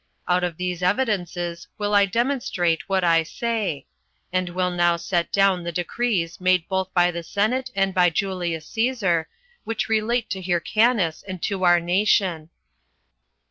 Out 0.27 0.43
of 0.43 0.57
these 0.57 0.81
evidences 0.81 1.67
will 1.77 1.93
I 1.93 2.07
demonstrate 2.07 2.89
what 2.89 3.03
I 3.03 3.21
say; 3.21 3.85
and 4.33 4.49
will 4.49 4.71
now 4.71 4.97
set 4.97 5.31
down 5.31 5.61
the 5.63 5.71
decrees 5.71 6.41
made 6.41 6.67
both 6.67 6.91
by 6.95 7.11
the 7.11 7.21
senate 7.21 7.69
and 7.75 7.93
by 7.93 8.09
Julius 8.09 8.67
Cæsar, 8.67 9.27
which 9.63 9.89
relate 9.89 10.27
to 10.31 10.41
Hyrcanus 10.41 11.21
and 11.27 11.39
to 11.43 11.63
our 11.65 11.79
nation. 11.79 12.49